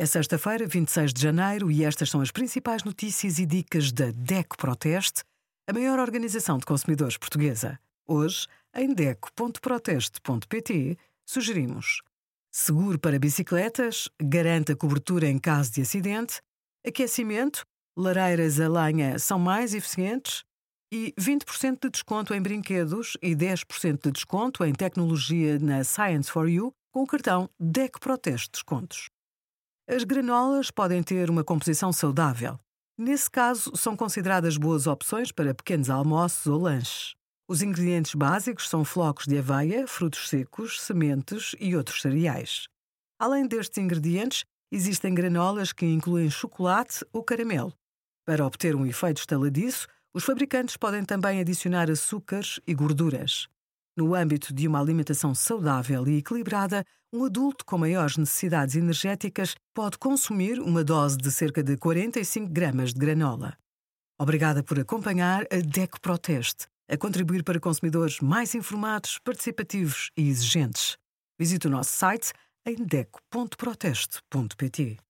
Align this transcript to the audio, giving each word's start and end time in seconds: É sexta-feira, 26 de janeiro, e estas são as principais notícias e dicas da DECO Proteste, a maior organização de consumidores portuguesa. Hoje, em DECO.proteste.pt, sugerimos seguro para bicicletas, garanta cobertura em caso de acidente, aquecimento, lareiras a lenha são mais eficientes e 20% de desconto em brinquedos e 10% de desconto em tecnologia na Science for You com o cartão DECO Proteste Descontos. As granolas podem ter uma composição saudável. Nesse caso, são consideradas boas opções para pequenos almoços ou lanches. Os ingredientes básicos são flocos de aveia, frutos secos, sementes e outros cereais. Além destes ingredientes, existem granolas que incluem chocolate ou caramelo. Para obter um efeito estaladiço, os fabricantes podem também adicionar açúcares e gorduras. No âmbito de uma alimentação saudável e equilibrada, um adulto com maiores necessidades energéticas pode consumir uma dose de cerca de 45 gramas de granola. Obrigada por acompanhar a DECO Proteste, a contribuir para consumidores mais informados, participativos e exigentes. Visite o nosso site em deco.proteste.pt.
É 0.00 0.06
sexta-feira, 0.06 0.64
26 0.64 1.12
de 1.12 1.20
janeiro, 1.20 1.72
e 1.72 1.82
estas 1.82 2.08
são 2.08 2.20
as 2.20 2.30
principais 2.30 2.84
notícias 2.84 3.40
e 3.40 3.44
dicas 3.44 3.90
da 3.90 4.12
DECO 4.12 4.56
Proteste, 4.56 5.24
a 5.68 5.72
maior 5.72 5.98
organização 5.98 6.56
de 6.56 6.64
consumidores 6.64 7.16
portuguesa. 7.16 7.80
Hoje, 8.06 8.46
em 8.76 8.94
DECO.proteste.pt, 8.94 10.96
sugerimos 11.26 12.00
seguro 12.48 12.96
para 12.96 13.18
bicicletas, 13.18 14.08
garanta 14.22 14.76
cobertura 14.76 15.26
em 15.26 15.36
caso 15.36 15.72
de 15.72 15.80
acidente, 15.80 16.40
aquecimento, 16.86 17.66
lareiras 17.96 18.60
a 18.60 18.68
lenha 18.68 19.18
são 19.18 19.36
mais 19.36 19.74
eficientes 19.74 20.44
e 20.92 21.12
20% 21.18 21.76
de 21.82 21.90
desconto 21.90 22.32
em 22.32 22.40
brinquedos 22.40 23.16
e 23.20 23.34
10% 23.34 24.02
de 24.04 24.12
desconto 24.12 24.64
em 24.64 24.72
tecnologia 24.72 25.58
na 25.58 25.82
Science 25.82 26.30
for 26.30 26.48
You 26.48 26.72
com 26.92 27.02
o 27.02 27.06
cartão 27.06 27.50
DECO 27.58 27.98
Proteste 27.98 28.50
Descontos. 28.52 29.10
As 29.90 30.04
granolas 30.04 30.70
podem 30.70 31.02
ter 31.02 31.30
uma 31.30 31.42
composição 31.42 31.94
saudável. 31.94 32.60
Nesse 32.98 33.30
caso, 33.30 33.74
são 33.74 33.96
consideradas 33.96 34.58
boas 34.58 34.86
opções 34.86 35.32
para 35.32 35.54
pequenos 35.54 35.88
almoços 35.88 36.46
ou 36.46 36.60
lanches. 36.60 37.14
Os 37.48 37.62
ingredientes 37.62 38.14
básicos 38.14 38.68
são 38.68 38.84
flocos 38.84 39.24
de 39.24 39.38
aveia, 39.38 39.86
frutos 39.86 40.28
secos, 40.28 40.78
sementes 40.82 41.54
e 41.58 41.74
outros 41.74 42.02
cereais. 42.02 42.68
Além 43.18 43.46
destes 43.46 43.78
ingredientes, 43.78 44.44
existem 44.70 45.14
granolas 45.14 45.72
que 45.72 45.86
incluem 45.86 46.28
chocolate 46.28 47.02
ou 47.10 47.24
caramelo. 47.24 47.72
Para 48.26 48.44
obter 48.44 48.76
um 48.76 48.84
efeito 48.84 49.20
estaladiço, 49.20 49.88
os 50.12 50.22
fabricantes 50.22 50.76
podem 50.76 51.02
também 51.02 51.40
adicionar 51.40 51.90
açúcares 51.90 52.60
e 52.66 52.74
gorduras. 52.74 53.48
No 53.98 54.14
âmbito 54.14 54.54
de 54.54 54.68
uma 54.68 54.80
alimentação 54.80 55.34
saudável 55.34 56.06
e 56.06 56.18
equilibrada, 56.18 56.84
um 57.12 57.24
adulto 57.24 57.64
com 57.64 57.76
maiores 57.76 58.16
necessidades 58.16 58.76
energéticas 58.76 59.56
pode 59.74 59.98
consumir 59.98 60.60
uma 60.60 60.84
dose 60.84 61.16
de 61.16 61.32
cerca 61.32 61.64
de 61.64 61.76
45 61.76 62.48
gramas 62.48 62.94
de 62.94 63.00
granola. 63.00 63.58
Obrigada 64.16 64.62
por 64.62 64.78
acompanhar 64.78 65.48
a 65.52 65.56
DECO 65.56 66.00
Proteste, 66.00 66.68
a 66.88 66.96
contribuir 66.96 67.42
para 67.42 67.58
consumidores 67.58 68.20
mais 68.20 68.54
informados, 68.54 69.18
participativos 69.18 70.12
e 70.16 70.28
exigentes. 70.28 70.96
Visite 71.36 71.66
o 71.66 71.70
nosso 71.70 71.90
site 71.90 72.32
em 72.64 72.76
deco.proteste.pt. 72.76 75.07